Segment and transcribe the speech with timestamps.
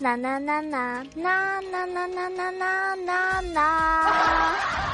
[0.00, 4.89] 啦啦啦啦啦啦啦啦啦啦啦啦。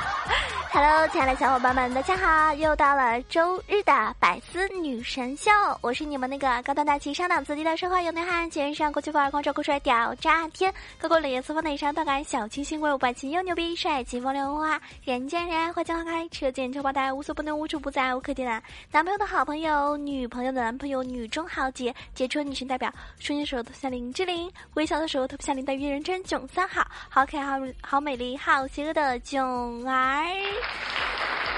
[0.71, 2.52] Hello，亲爱的小伙伴们，大家好！
[2.55, 18.62] 又到了周日的百思女神秀，我是你们那个高端大气上档次、低调奢华有内涵、全上国际范儿、狂拽酷帅屌炸天、高过冷艳四方内伤、大感小清新、温柔霸气又牛逼、帅气风流花、人见人爱、花见花开、车见车爆胎、无所不能、无处不在、无可替代。
[18.91, 22.93] 男朋友的好朋友，女朋友的男朋友，女中豪杰，杰出女神代表。
[23.19, 30.27] 说的时候特别像林志玲，微笑的时候特别像林黛玉，人称囧三好，好可爱、好好美丽、好邪恶的囧儿。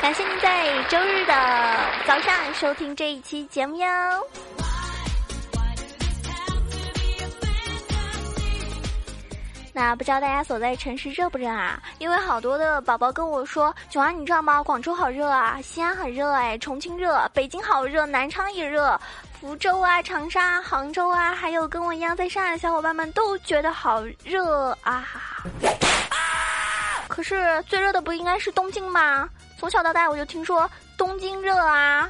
[0.00, 1.34] 感谢您在周日的
[2.06, 3.86] 早上收听这一期节目哟。
[9.72, 11.80] 那不知道大家所在城市热不热啊？
[11.98, 14.60] 因为好多的宝宝跟我说，九儿你知道吗？
[14.60, 19.00] 广州好热啊，西安很热哎，重庆热，北京好热，南昌也热，
[19.40, 25.06] 福州啊、长沙、杭州啊，还有跟我一样在上海的小伙伴们都觉得好热啊。
[27.08, 29.28] 可是最热的不应该是东京吗？
[29.58, 32.08] 从小到大我就听说东京热啊。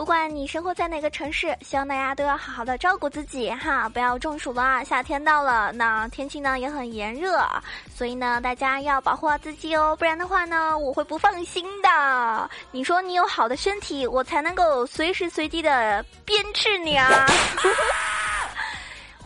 [0.00, 4.82] 不管你生活在哪个城市，希望大家都要好好的照顾自己哈，不要中暑了。
[4.82, 7.46] 夏天到了，那天气呢也很炎热，
[7.94, 12.50] 所以呢大家要保护好自己哦，不然的话呢我会不放心的。
[12.70, 17.26] 你说你有好的身体，我才能够随时随地的鞭笞你啊。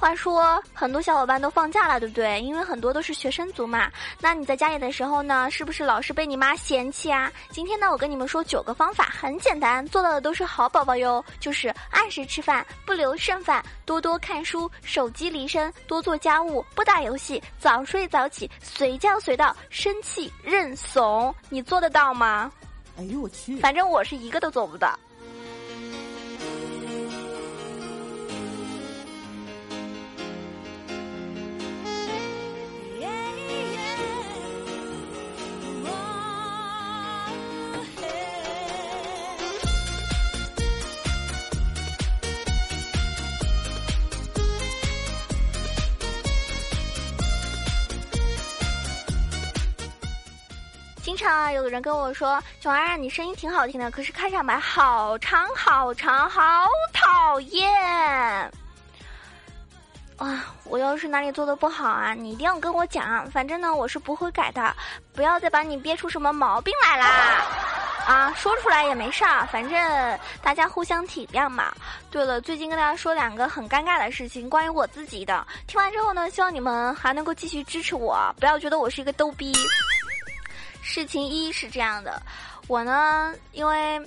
[0.05, 2.39] 话说，很多小伙伴都放假了，对不对？
[2.43, 3.91] 因为很多都是学生族嘛。
[4.21, 7.33] 那你在家里的时候呢，是不是老是被你妈嫌弃啊？
[7.49, 11.25] 今天呢，我跟你们说九个方法，很简单，做到的都是好宝宝哟。
[11.41, 21.35] 就是按时吃饭，不留剩饭，多多看书，手机离身，多做家务，不打游戏，早睡早起，随叫随到，生气认怂。
[21.49, 22.53] 你做得到吗？
[22.99, 23.57] 哎呦我去！
[23.57, 24.95] 反正我是一个都做不到。
[51.45, 56.41] 经常有人跟我说：“囧儿，你声音挺好听的，可是开场白好长好长，好
[56.91, 58.51] 讨厌。”
[60.21, 63.31] 哇，我要是哪里做的不好啊，你一定要跟我讲。
[63.31, 64.75] 反正呢，我是不会改的。
[65.15, 67.45] 不要再把你憋出什么毛病来啦！
[68.07, 71.75] 啊，说出来也没事儿，反正大家互相体谅嘛。
[72.11, 75.47] 对了，最近跟大家说两个很尴尬的事情，关于我自己的。
[75.67, 79.53] 听完之后呢，希望你们还能够继续支持我，不要觉得我是一个逗逼。
[80.85, 82.21] 事情一是这样的，
[82.69, 83.99] 我呢，因为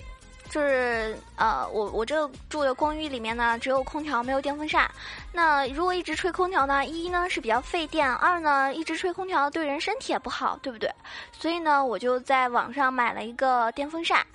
[0.48, 4.90] 就是呃，我我这住的公寓里面呢，只有空调没有电风扇。
[5.34, 10.90] 那如果一直吹空调呢，一呢是比较费电，二呢一直吹空调对人身体也不好，对不对？
[11.32, 14.26] 所以呢，我就在网上买了一个电风扇。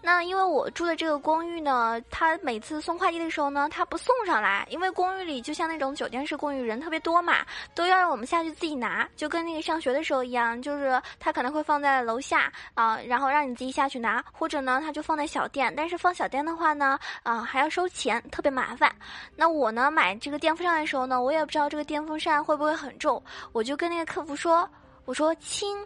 [0.00, 7.44] 那因为我住的这个公寓呢，他每次送快递的时候呢，他不送上来，因为公寓里就像那种酒店式公寓，人特别多嘛，
[7.74, 18.94] 都要让我们下去自己拿，就跟那个上学的时候一样，就是他可能会放在楼下啊，然后让你自己下去拿，或者呢，他就放在小店，但是放小店的话呢，啊还要收钱，特别麻烦。
[19.34, 23.20] 那我呢买这个电风扇的时候呢，我也不知道这个电风扇会不会很重，
[23.52, 24.68] 我就跟那个客服说，
[25.04, 25.76] 我说亲。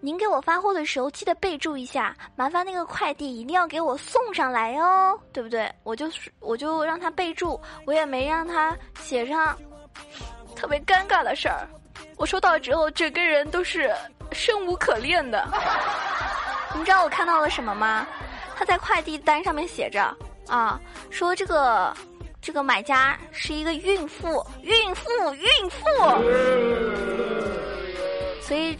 [0.00, 5.68] 您给我发货的时候记得备注一下，麻烦那个快递一定要给我送上来哦，对不对？
[5.82, 9.58] 我就是我就让他备注，我也没让他写上
[10.54, 11.66] 特别尴尬的事儿。
[12.16, 13.92] 我收到之后，整个人都是
[14.32, 15.44] 生无可恋的。
[16.74, 18.06] 你知道我看到了什么吗？
[18.54, 20.16] 他在快递单上面写着
[20.46, 20.78] 啊，
[21.10, 21.92] 说这个
[22.40, 25.84] 这个买家是一个孕妇，孕妇，孕妇，
[28.42, 28.76] 所以。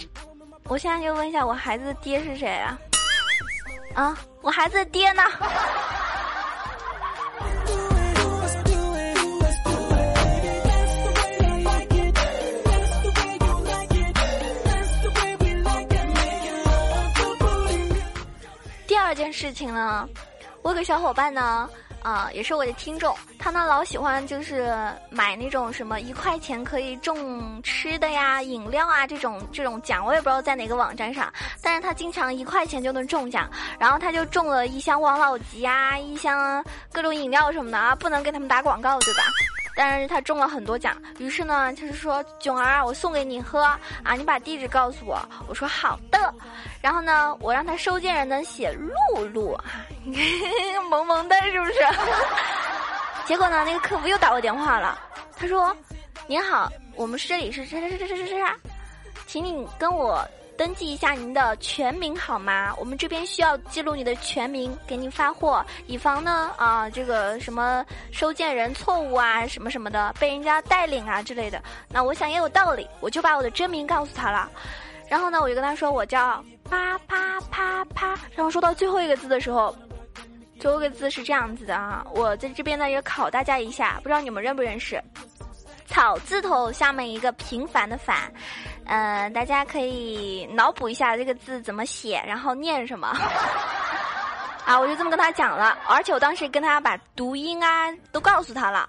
[0.69, 2.79] 我现在就问一下，我孩子的爹是谁啊？
[3.95, 5.23] 啊，我孩子的爹呢？
[18.87, 19.33] 第二件。
[19.33, 20.09] 事情呢？
[20.63, 21.69] 我有个小伙伴呢。
[22.07, 24.73] 啊，也是我的听众，他呢老喜欢就是
[25.11, 39.25] 买那种什么一块钱可以中吃的呀、饮料啊这种这种奖，我也不知道在哪个网站上，但是他经常一块钱就能中奖，然后他就中了一箱王老吉啊，一箱各种饮料什么的啊，不能给他们打广告对吧？
[39.77, 43.79] 但是他中了很多奖，于是呢，就是说囧儿，我送给你喝啊，
[44.17, 45.21] 你把地址告诉我。
[45.47, 46.35] 我说好的，
[46.81, 49.65] 然后呢，我让他收件人呢写露露啊，
[50.89, 51.75] 萌萌的，是不是？
[53.27, 54.99] 结果呢，那个客服又打我电话了，
[55.37, 55.77] 他说
[56.27, 58.57] ：“您好，我们这里是啥啥啥啥啥啥，
[59.27, 60.27] 请你跟我。”
[60.57, 62.75] 登记一下您的全名好吗？
[62.79, 71.63] 我们这边需要记录你的全名，给您发货，以防呢啊这个什么收件人错误啊什么什么的被人家带领啊之类的。
[71.89, 74.51] 那我想也有道理，我就把我的真名告诉他了。
[75.09, 78.09] 然后呢，我就跟他说我叫啪啪啪啪。
[78.35, 79.77] 然后说到最后一个字的时候，
[80.59, 85.03] 最后一个字是这样子的啊，我在这边呢也考大家一下，不知道你们认不认识？
[85.87, 88.33] 草字头下面一个平凡的凡。
[88.87, 93.09] 呃，大家可以脑补一下这个字怎么写，然后念什么
[94.65, 94.79] 啊？
[94.79, 98.89] 我就这么跟他讲了，而且我当时跟他把读音啊都告诉他了。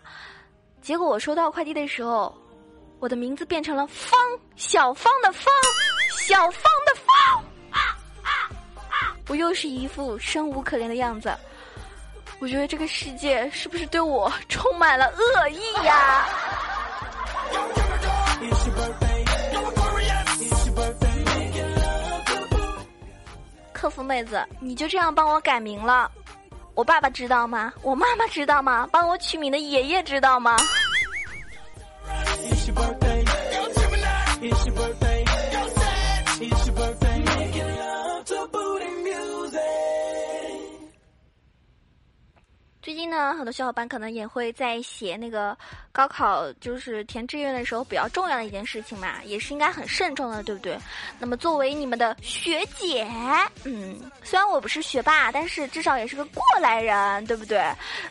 [0.82, 2.36] 结果我收到快递的时候，
[3.00, 4.20] 我的名字变成了方
[4.56, 5.46] 小方的方，
[6.20, 8.30] 小方的方啊啊
[8.90, 11.36] 啊，我又是一副生无可恋的样子。
[12.40, 16.28] 我觉得这个世界是不是对我充满了恶意呀？
[23.88, 26.12] 客服妹子，你就这样帮我改名了？
[26.74, 27.72] 我爸爸知道吗？
[27.82, 28.86] 我妈妈知道吗？
[28.92, 30.58] 帮我取名的爷爷知道吗？
[42.88, 45.58] 最近呢，很多小伙伴可能也会在写那个
[45.92, 50.78] 高考，就是填志愿的时候比较重要的一件事情嘛，也是应该很慎重的，对不对？
[51.20, 53.06] 那么作为你们的学姐，
[53.66, 57.58] 嗯，虽然我不是学霸，但是至少也是个过来人，对不对？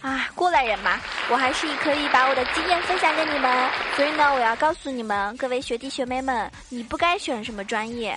[0.02, 1.00] 啊，过来人嘛，
[1.30, 3.70] 我还是可以把我的经验分享给你们。
[3.94, 8.14] 所以呢，我要告诉你们各位学弟学妹们，你不该选什么专业。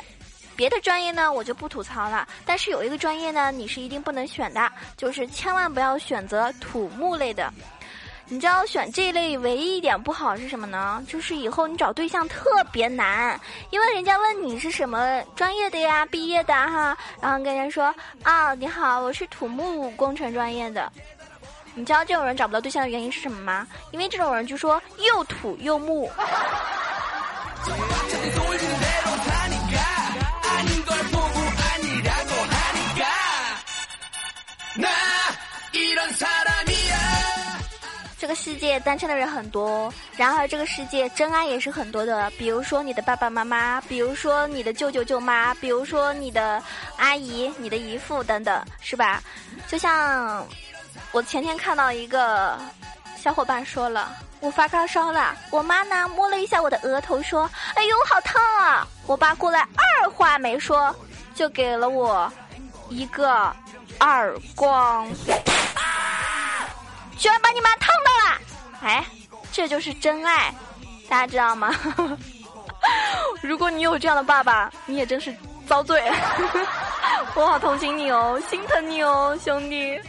[0.60, 2.28] 别的专业呢，我就不吐槽了。
[2.46, 7.50] 但是有一个专业呢，你是一定不能选的，就是千万不要选择土木类的。
[8.28, 11.02] 你知道选这一类唯一一点不好是什么呢？
[11.08, 13.40] 就是以后你找对象特别难，
[13.70, 20.92] 因为人家问你是什么专业的呀，毕业的哈，然后跟人家说啊，你好，我是土木工程专业的。
[21.74, 23.66] 你知道这种人找不到对象的原因是什么吗？
[23.92, 26.12] 因为这种人就说又土又木。
[38.18, 42.30] 这个世界单身的人很多，然而这个世界真爱也是很多的。
[42.32, 46.62] 比如说你的爸爸妈妈，比如说你的舅舅舅妈，比如说你的
[46.98, 49.24] 阿姨、你的姨父等等，是吧？
[49.68, 50.46] 就像
[51.12, 52.60] 我前天看到一个
[53.18, 60.96] 小伙伴说了，我发高烧了，我妈呢摸了一下我的额头，说：“哎呦，好烫啊！”我爸过来二话没说，
[61.36, 62.32] 就给了我
[62.90, 63.54] 一个
[64.00, 65.08] 耳光。
[67.18, 68.42] 居然把你妈烫到了！
[68.82, 69.06] 哎，
[69.52, 70.54] 这就是真爱，
[71.10, 71.76] 大家知道吗？
[73.44, 75.36] 如果你有这样的爸爸，你也真是
[75.68, 76.02] 遭罪。
[77.36, 80.00] 我好同情你哦，心疼你哦，兄弟。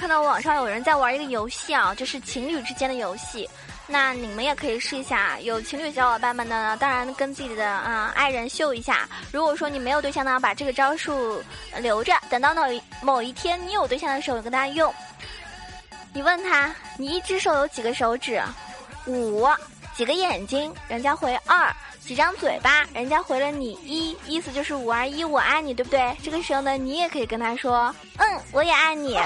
[0.00, 3.46] 看到网上有人在玩一个游戏啊，就是情侣之间的游戏。
[3.86, 5.38] 那你们也可以试一下。
[5.40, 9.06] 有情侣小伙伴们呢，当然跟自己的啊爱人秀一下。
[9.30, 11.44] 如果说你没有对象呢，把这个招数
[11.76, 12.62] 留着，等到某
[13.02, 14.90] 某一天你有对象的时候跟他用。
[16.14, 18.42] 你问他，你一只手有几个手指？
[19.04, 19.46] 五。
[19.94, 20.74] 几个眼睛？
[20.88, 21.70] 人家回二。
[22.00, 22.86] 几张嘴巴？
[22.94, 26.16] 人家回了你一，意思就是五二一，我爱你，对不对？
[26.22, 29.18] 这个时候呢，你也可以跟他说，嗯，我也爱你。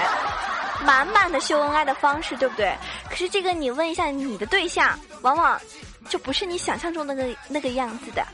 [0.85, 2.77] 满满的秀恩爱的方式，对不对？
[3.09, 5.59] 可是这个你问一下你的对象，往往
[6.07, 8.25] 就不是你想象中的那那个样子的。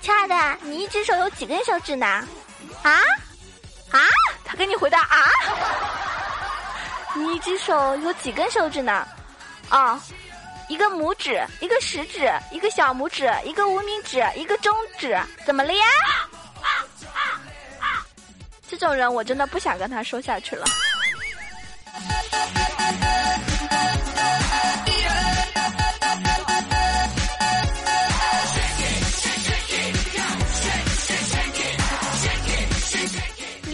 [0.00, 2.06] 亲爱的，你一只手有几根手指呢？
[2.82, 2.92] 啊
[3.90, 4.00] 啊？
[4.44, 5.16] 他跟你回答啊？
[7.14, 9.06] 你一只手有几根手指呢？
[9.70, 10.00] 哦，
[10.68, 15.84] 一个拇指，一个食指，一个小拇指，一个无名指，一个中指，怎么了呀？
[18.68, 20.66] 这种人我真的不想跟他说下去了。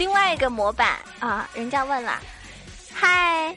[0.01, 2.19] 另外一个模板啊，人家问了
[2.91, 3.55] ：“嗨，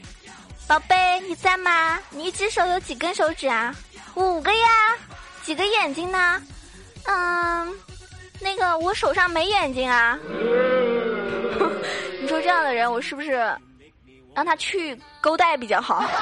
[0.67, 1.99] 宝贝，你在吗？
[2.11, 3.73] 你一只手有几根手指啊？
[4.13, 4.67] 五个呀。
[5.41, 6.39] 几个眼睛呢？
[7.05, 7.75] 嗯，
[8.39, 10.19] 那个我手上没眼睛啊。
[12.21, 13.31] 你说这样的人，我是不是
[14.35, 16.05] 让他去勾带比较好？”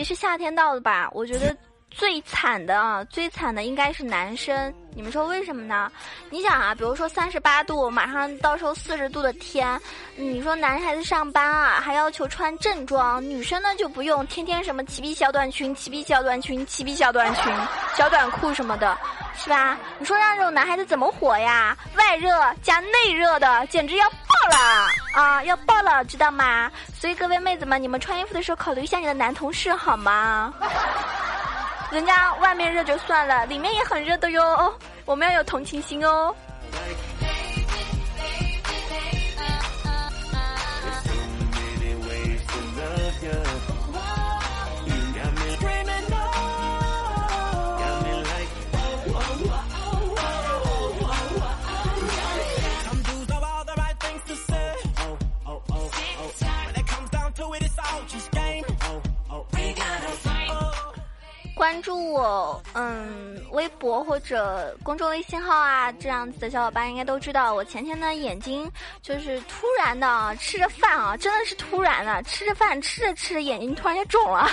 [0.00, 1.54] 其实夏天到了吧，我觉得
[1.90, 4.72] 最惨的啊，最惨的应该是男生。
[4.94, 5.90] 你们说为什么呢？
[6.30, 9.80] 你想啊，比如说三十八度，马上到时候四十度的天，
[10.16, 17.52] 你说男孩子上班啊，还要求穿正装，女生呢就不用，天天什么齐臂小短裙、齐臂小短裙、齐臂小短裙、
[17.96, 18.96] 小短裤什么的，
[19.36, 19.76] 是吧？
[19.98, 21.76] 你说让这种男孩子怎么活呀？
[21.96, 22.28] 外热
[22.62, 24.16] 加内热的，简直要爆
[24.50, 25.44] 了啊！
[25.44, 26.70] 要爆了，知道吗？
[26.98, 30.52] 所以各位妹子们，你们穿衣服的时候考虑一下你的男同事好吗？
[31.90, 34.72] 人家外面热就算了，里面也很热的哟。
[35.04, 36.34] 我们要有同情心哦。
[61.70, 68.68] 关注我，嗯，微博或者公众微信号啊，这样子的小伙伴应该都知道，我前天呢眼睛
[69.02, 74.50] 就是突然的吃着饭啊，真的是突然的吃着饭吃着吃着眼睛突然就肿了，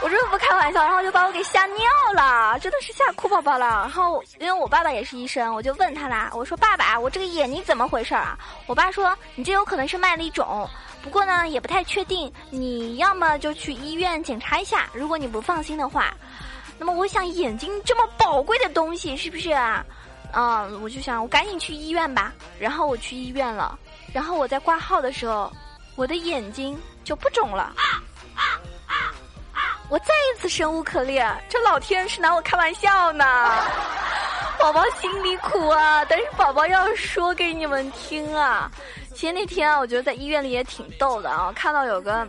[0.00, 1.84] 我真的不开玩笑，然后就把我给吓尿
[2.14, 3.66] 了，真的是吓哭宝宝了。
[3.66, 8.38] 然后因为我爸爸也是医生，我就问他啦，我说爸爸，我这个眼睛怎么回事啊？
[8.66, 10.68] 我爸说你这有可能是麦粒肿。
[11.02, 12.32] 不过呢，也不太确定。
[12.50, 16.14] 你要么就去医院检查一下，如果你不放心的话。
[16.78, 19.84] 那么我想，眼睛这么宝贵的东西，是不是啊？
[20.32, 22.32] 嗯，我就想，我赶紧去医院吧。
[22.58, 23.78] 然后我去医院了。
[24.12, 25.52] 然后我在挂号的时候，
[25.94, 27.72] 我的眼睛就不肿了。
[29.94, 33.24] 我再一次生无可恋，这老天是拿我开玩笑呢。
[34.58, 38.68] 宝宝心里苦啊，但是宝宝要说给你们听啊。
[39.14, 42.26] 其实那天啊，我觉得在医院里也挺逗的啊，看到有个。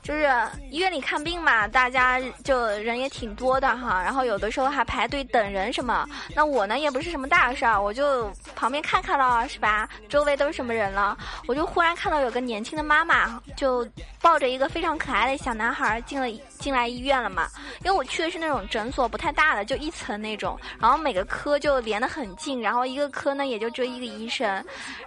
[0.00, 0.26] 就是
[0.70, 6.08] 医院里看病嘛，大家就人也挺多的哈，然后有的时候还排队等人什么。
[6.34, 9.86] 那我呢也不是什么大事儿，我就旁边看看了，是吧？
[10.08, 11.14] 周围都是什么人了？
[11.46, 13.86] 我就忽然看到有个年轻的妈妈，就
[14.22, 17.48] 抱着一个非常可爱的小男孩进了进来医院了嘛。
[17.84, 24.48] 因为我去的是那种诊所，不太大的，就一层那种，然后每个科就连得很近，然后一个科呢也就只有一个医生，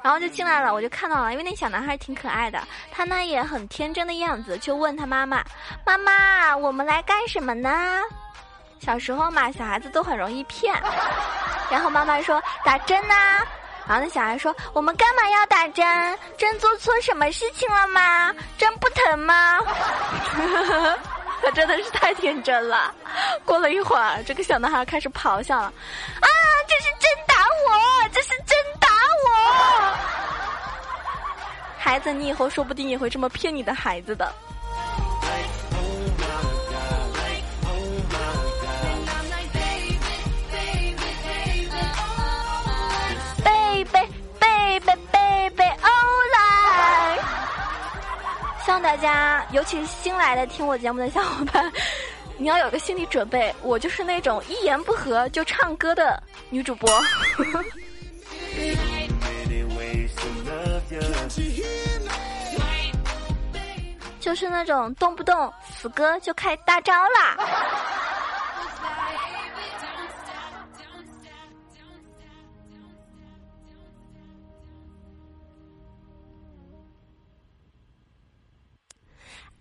[0.02, 4.92] 然后就进来了，我就看到了，因为那小男孩挺可爱的，他呢也很天真的样子，就问。
[5.02, 5.44] 他妈妈
[5.84, 8.02] ：“妈妈，我们来干什么呢？”
[8.78, 10.76] 小时候嘛，小孩子都很容易骗。
[11.72, 13.40] 然后妈妈说：“打针呐。”
[13.88, 16.20] 然后那小孩说：“我们干嘛要打针？
[16.38, 18.32] 针做错什么事情了吗？
[18.60, 19.58] 针不疼吗？”
[21.42, 22.94] 他真的是太天真了。
[23.44, 25.66] 过了一会儿，这个小男孩开始咆哮了
[26.22, 26.28] ：“啊，
[26.68, 28.10] 这是真打我！
[28.14, 28.88] 这是真打
[29.26, 29.98] 我！”
[31.78, 34.32] 孩子，你以后说不定也会这么骗你的孩子的。
[43.44, 44.08] 贝贝
[44.40, 45.90] 贝贝贝贝哦
[48.72, 51.70] 希望大家，尤其是新来的听我节目的小伙伴，
[52.38, 56.90] 你要有个心理准备，我就是那种一言不合就唱歌的女主播，
[64.22, 67.38] 就是那种动不动死歌就开大招啦。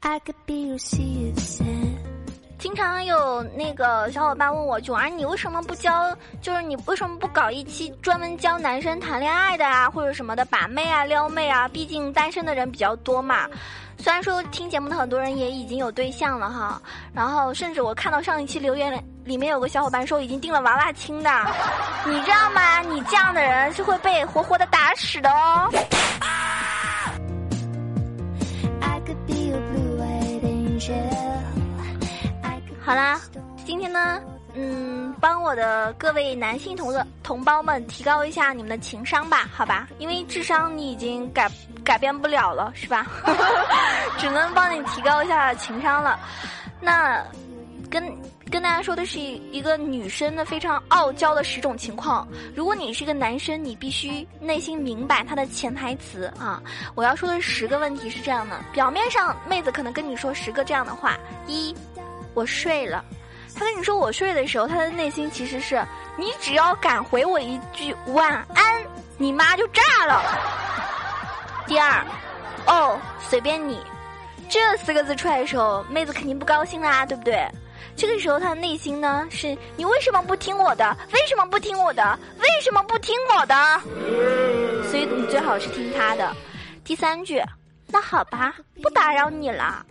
[0.02, 1.99] I could be your season
[2.59, 6.14] 经常有那个小伙伴问我，九儿，你为什么不教？
[6.42, 11.66] 就是你为什么不搞一期专门教男生谈恋爱的啊，或者什么的把妹啊、撩妹啊？
[11.69, 13.49] 毕竟单身的人比较多嘛。
[13.99, 16.80] 虽然说听节目的很多人也已经有对象了哈，
[17.14, 18.92] 然后甚至我看到上一期留言
[19.25, 21.30] 里面有个小伙伴说已经订了娃娃亲的，
[22.07, 22.80] 你知道吗？
[22.80, 25.71] 你这样的人是会被活活的打死的哦。
[32.90, 33.20] 好啦，
[33.64, 34.20] 今天呢，
[34.54, 39.88] 嗯，帮我的各位男性同的同胞们提高一下你们的情商吧，好吧？
[40.00, 41.49] 因为智商你已经改
[41.85, 43.06] 改变不了了，是吧？
[44.18, 46.18] 只能帮你提高一下情商了。
[46.80, 47.25] 那
[47.88, 48.12] 跟
[48.50, 52.26] 跟大家说的是一个女生的非常傲娇的十种情况。
[52.56, 56.61] 如果你是个男生，你必须内心明白他的潜台词啊！
[56.97, 61.16] 我要说的十个问题是这样的：表面上妹子可能跟你说十个这样的话，
[61.47, 61.73] 一。
[62.35, 63.05] 我睡了，
[63.55, 65.85] 他跟你说我睡的时候，他的内心其实是
[66.17, 68.83] 你只要敢回我一句晚安，
[69.19, 70.23] 你妈就炸了。
[71.67, 72.05] 第二，
[72.67, 73.81] 哦，随便你，
[74.49, 77.47] 这四个字出来的时候，妹子肯定不高兴啦，对不对？
[77.97, 80.97] 这个时候他的内心呢，是你为什么不听我的？
[81.13, 82.19] 为什么不听我的？
[82.41, 83.55] 为什么不听我的？
[84.89, 86.35] 所以你最好是听他的。
[86.83, 87.43] 第三句，
[87.89, 89.85] 那好吧，不打扰你了。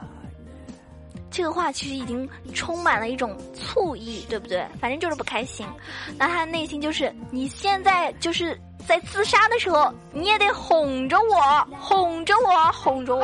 [1.32, 4.66] 这个话其实已经充满了一种醋意，对不对？
[4.82, 5.68] 反正就是不开心。
[6.18, 13.22] 那他的内心就是，你现在就是在自杀的时候，你也得哄着我，哄着我，哄着我，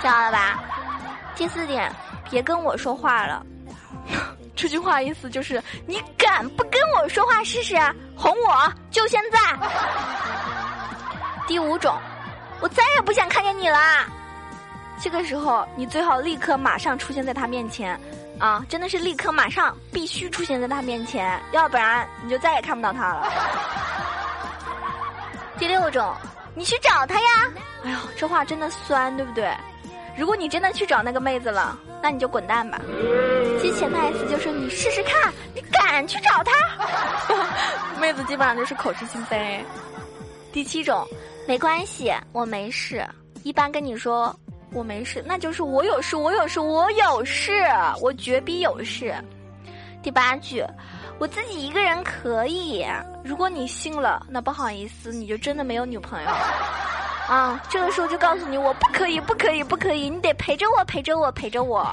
[0.00, 0.62] 知道了吧？
[1.34, 1.92] 第四点，
[2.30, 3.44] 别跟我说话了。
[4.54, 7.76] 这句话意思就是，你敢不跟我说话试试？
[8.16, 9.38] 哄我，就现在。
[11.46, 11.96] 第五种，
[12.60, 13.78] 我再也不想看见你了。
[15.00, 17.98] 这个时候，你最好立刻马上出现在他面前，
[18.38, 23.32] 啊，真的是立刻马上必须出现在他面前，要不然你就再也看不到他了。
[25.58, 26.14] 第六种，
[26.54, 27.52] 你去找他呀！
[27.84, 29.52] 哎呦，这话真的酸，对不对？
[30.16, 32.80] 如果你真的去找那个妹子了，那你就滚蛋吧。
[33.60, 36.52] 其实潜台词就是你试试看，你敢去找他？
[38.00, 39.64] 妹子基本上就是口是心非。
[40.52, 41.06] 第七种，
[41.46, 43.06] 没关系，我没事。
[43.44, 44.34] 一般跟你说。
[44.72, 47.52] 我没事，那就是我有事，我有事，我有事，
[48.00, 49.14] 我绝逼有事。
[50.02, 50.64] 第八句，
[51.18, 52.86] 我自己一个人可以。
[53.24, 56.28] 如果你信了，那不好意思，你就真的没有女朋友。
[57.28, 61.86] 啊，这个时候就告诉你，我不可以，不可以，不可以，你得陪着我，陪着我，陪着我。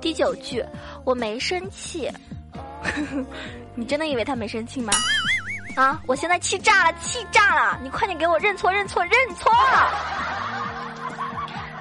[0.00, 0.64] 第九句，
[1.04, 2.10] 我没生气。
[3.74, 4.92] 你真的以为他没生气吗？
[5.74, 7.78] 啊，我现在气炸了，气炸了！
[7.82, 9.50] 你快点给我认错，认错，认错！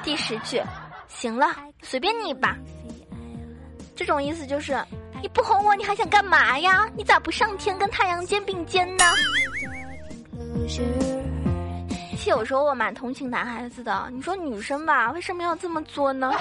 [0.07, 0.63] 第十句，
[1.09, 2.55] 行了，随便你吧。
[3.93, 4.81] 这种意思就是，
[5.21, 6.89] 你不哄我，你还想干嘛呀？
[6.95, 9.03] 你咋不上天跟太阳肩并肩呢？
[10.65, 14.09] 其实有时候我蛮同情男孩子的。
[14.13, 16.31] 你说女生吧，为什么要这么作呢？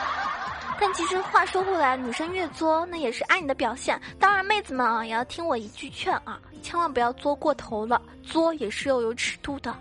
[0.78, 3.98] 但其实话说回来，女生越作，那也是爱你的表现。
[4.18, 9.74] 当然，妹子们啊，也要听我一句劝啊，千万不要作过头了，作也是要有尺度的。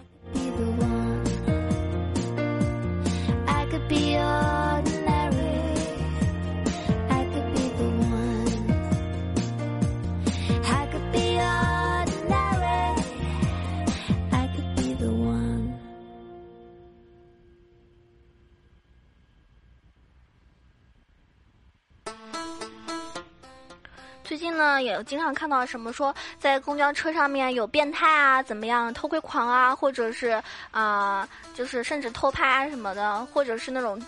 [24.90, 34.02] 也经常看到什么说在公交车上面有变态啊，怎么样偷窥狂啊，或者是啊，就是甚至偷拍啊什么的，或者是那种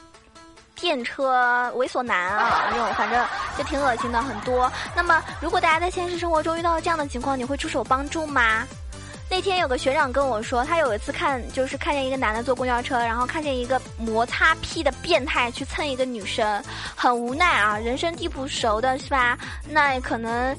[0.76, 3.26] 电车猥琐男啊，那种反正
[3.58, 4.72] 就挺恶心的很多。
[4.96, 8.67] 那么，如果大家在现实生活中遇到这样的情况，你会出手帮助吗？
[9.32, 16.62] 那天有个学长跟我说，他有一次看，就是看见一个男的坐公交车，然后看见一个摩擦屁的变态去蹭一个女生，
[16.98, 19.39] 很无奈啊，人生地不熟的是吧？
[19.70, 20.54] 那可能。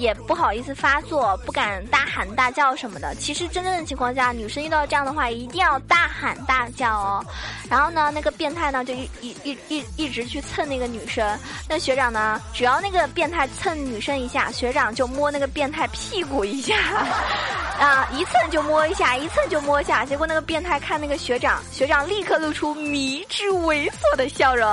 [0.00, 3.14] 也不好意思发作，不敢大喊大叫什么的。
[3.16, 7.24] 其实真正的情况下，女生遇到这样的话，一定要大喊大叫哦。
[7.68, 11.38] 然后呢，那个变态呢，就一一一一一直去蹭那个女生。
[11.68, 16.74] 那学长呢，只要那个变态蹭女生一下，学长就摸那个变态屁股一下，
[17.78, 20.06] 啊，一蹭就摸一下，一蹭就摸一下。
[20.06, 24.66] 结果那个变态看那个学长，学长立刻露出迷之猥琐的笑容。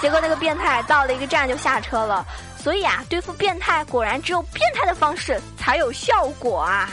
[0.00, 2.24] 结果那个变态到了一个站就下车了。
[2.62, 6.88] 所以啊，对付变态，果然只有变态的方式才有效果啊！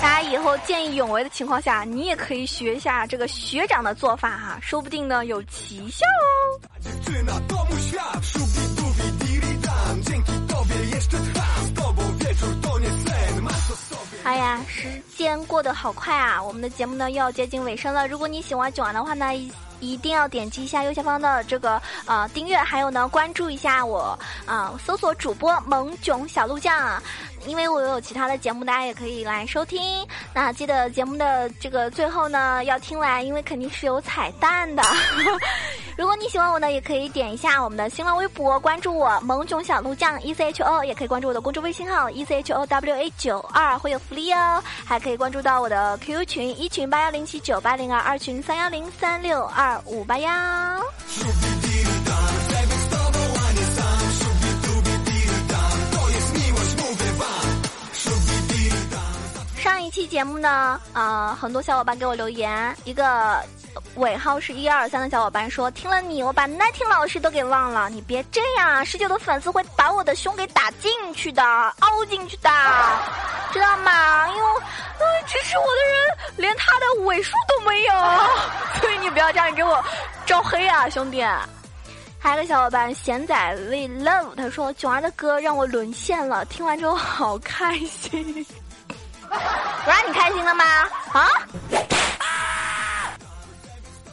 [0.00, 6.60] 大家以后见义勇为的情况下，你也可以学一下这个学长的做法哈，说不定呢有奇效哦。
[14.24, 16.42] 哎呀，时间过得好快啊！
[16.42, 18.06] 我们的节目呢又要接近尾声了。
[18.06, 19.50] 如果你喜欢囧儿的话呢，一
[19.80, 27.00] 一定要点击一下右下方的这个呃订阅，还有呢关注一下我啊，搜索主播萌囧小鹿酱。
[27.46, 29.80] 因为我有其他的节目，大家也可以来收听。
[30.34, 34.82] 那记得节目的这个最后呢，要听完，因为肯定是有彩蛋的。
[35.96, 44.62] 如果你喜欢我呢，也可以点一下我们的新浪微博，关注我萌囧小鹿酱 E C H O，也可以关注我的公众微信号 E C H O W A 九二，会有福利哦。
[44.84, 50.30] 还可以关注到我的 Q Q 群一群八幺零七九八零二，二群三幺零三六二五八幺。
[59.88, 63.42] 一期节目呢，呃，很多小伙伴给我留言，一个
[63.94, 67.88] 尾号是一二三的小伙伴说，听了你，我把奈听老师都给忘了。
[67.88, 72.50] 你别这样，十九的粉丝会把我的胸给打进去的，凹进去的，
[73.50, 74.28] 知道吗？
[74.28, 74.42] 因为，
[75.26, 77.94] 支持我的人连他的尾数都没有，
[78.82, 79.82] 所以你不要这样给我
[80.26, 81.24] 招黑啊，兄弟。
[82.20, 83.34] 还有个小伙伴贤仔
[83.70, 88.44] we love，他说囧儿的歌让我沦陷了，听完之后好开心。
[89.86, 90.64] 我让你开心了吗？
[91.12, 91.28] 啊！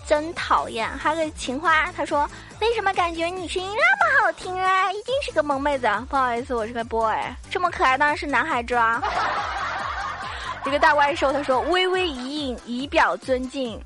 [0.07, 0.87] 真讨厌！
[0.97, 2.29] 还有个情花，他说
[2.61, 4.91] ：“为什么感觉你声音那么好听啊？
[4.91, 7.15] 一定是个萌妹子。”不好意思，我是个 boy，
[7.49, 9.01] 这么可爱当然是男孩子啊。
[10.65, 13.81] 一个大怪兽，他说：“微微一应，以表尊敬。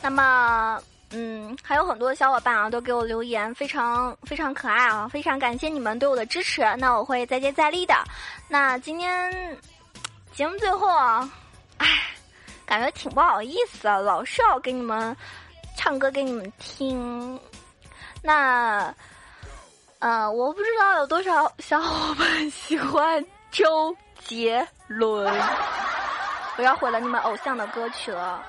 [0.02, 0.82] 那么。
[1.12, 7.96] 嗯，还有很多小伙伴啊，都给我留言，非常非常可爱啊，非常感谢你们对我的支持，那我会再接再厉的。
[8.50, 9.58] 那今天
[10.34, 11.30] 节目最后啊，
[11.78, 11.88] 唉，
[12.66, 15.16] 感觉挺不好意思啊，老是要给你们
[15.78, 17.40] 唱歌给你们听。
[18.22, 18.94] 那
[20.00, 25.34] 呃，我不知道有多少小伙伴喜欢周杰伦，
[26.58, 28.44] 我要毁了你们偶像的歌曲了。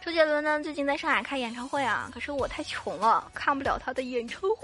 [0.00, 4.56] 周杰伦呢，最近在上海开演唱会啊，可是我太穷了，看不了他的演唱会。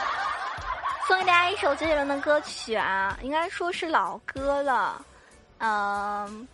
[1.06, 5.04] 送给大家一首周杰伦的歌曲啊，应该说是老歌了，
[5.58, 6.48] 嗯，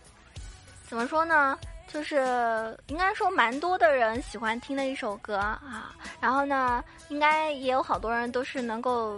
[0.85, 1.57] 怎么说呢？
[1.87, 5.95] 就是应该说蛮多的人喜欢听的一首歌啊。
[6.19, 9.17] 然后呢，应该也有好多人都是能够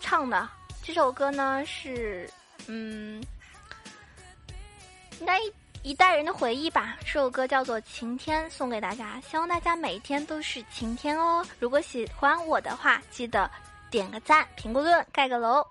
[0.00, 0.48] 唱的。
[0.82, 2.28] 这首歌呢是，
[2.66, 3.22] 嗯，
[5.20, 5.38] 应该。
[5.82, 11.42] 一代人的回忆吧，这首歌叫做《晴天》，送给大家，希望大家每一天都是晴天哦。
[11.58, 13.50] 如果喜欢我的话，记得
[13.90, 15.66] 点个赞、评个论、盖个楼。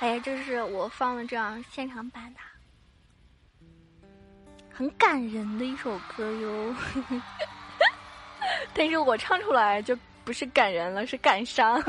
[0.00, 2.40] 哎呀，这是我放的这样现场版的，
[4.70, 6.76] 很感人的一首歌哟。
[8.74, 11.82] 但是我唱出来就不是感人了，是感伤。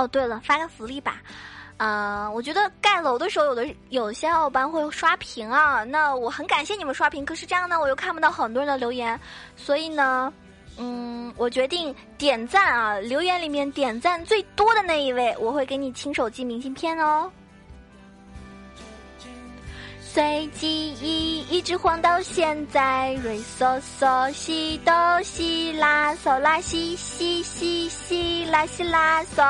[0.00, 1.20] 哦，对了，发个福利吧，
[1.76, 9.18] 呃，我觉得盖楼的时候，有的有些小伙伴会刷屏啊，那我很感谢你们刷屏，可是这样呢，我又看不到很多人的留言，
[9.56, 10.32] 所以呢，
[10.78, 17.30] 嗯，我决定点赞啊，留言里面点赞最多的那一位，我会给你亲手寄明信片哦。
[20.12, 29.44] 随记忆一直晃到现在，瑞嗦嗦西哆西拉嗦拉西西西西拉西拉嗦，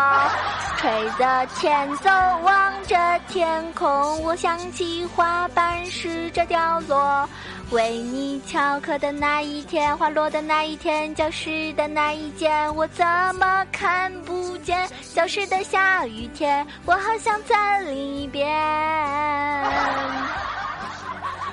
[0.80, 2.08] 吹着前奏
[2.42, 2.96] 望着
[3.28, 7.28] 天空，我想起花瓣试着掉落，
[7.70, 13.04] 为你翘课的那一天，花落的那一天，教室的那一间，我怎
[13.38, 14.88] 么看不见？
[15.14, 18.50] 教室的下雨天，我好像在另一边。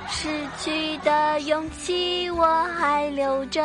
[0.09, 2.45] 失去的勇气我
[2.79, 3.61] 还留着，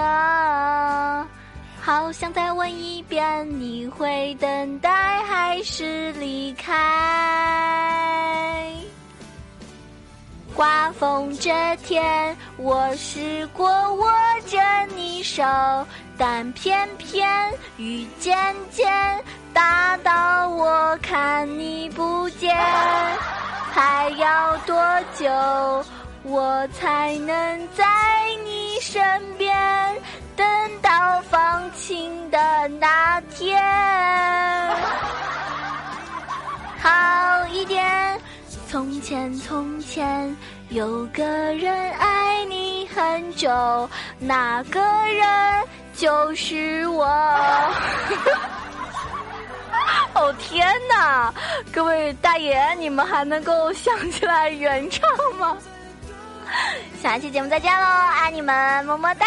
[1.85, 6.73] 好想再问一遍，你会等待还是离开？
[10.55, 13.67] 刮风这天，我试过
[13.97, 14.09] 握
[14.47, 14.61] 着
[14.95, 15.43] 你手，
[16.17, 17.29] 但偏偏
[17.79, 18.89] 雨渐渐
[19.53, 22.57] 大到我看你不见，
[23.75, 24.81] 还要多
[25.19, 25.29] 久？
[26.23, 27.85] 我才能在
[28.45, 29.03] 你身
[29.37, 29.53] 边，
[30.32, 30.32] 等
[30.81, 32.39] 到放晴的
[32.81, 33.61] 那天。
[36.81, 38.19] 好一点。
[38.69, 40.35] 从前从前
[40.71, 43.51] 有个人爱你很久，
[44.19, 47.05] 那个人就是我。
[50.15, 51.33] 哦天哪！
[51.71, 55.07] 各位大爷，你们还能够想起来原唱
[55.39, 55.57] 吗？
[57.03, 59.27] 下期节目再见喽，爱你们，么么哒！